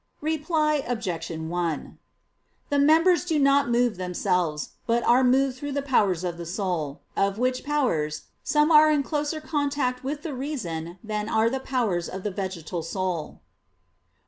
Reply 0.21 0.83
Obj. 0.87 1.29
1: 1.29 1.99
The 2.69 2.79
members 2.79 3.23
do 3.23 3.37
not 3.37 3.69
move 3.69 3.97
themselves, 3.97 4.69
but 4.87 5.03
are 5.03 5.23
moved 5.23 5.57
through 5.57 5.73
the 5.73 5.83
powers 5.83 6.23
of 6.23 6.37
the 6.39 6.45
soul; 6.47 7.01
of 7.15 7.37
which 7.37 7.63
powers, 7.63 8.23
some 8.43 8.71
are 8.71 8.89
in 8.89 9.03
closer 9.03 9.39
contact 9.39 10.03
with 10.03 10.23
the 10.23 10.33
reason 10.33 10.97
than 11.03 11.29
are 11.29 11.51
the 11.51 11.59
powers 11.59 12.09
of 12.09 12.23
the 12.23 12.31
vegetal 12.31 12.81
soul. 12.81 13.41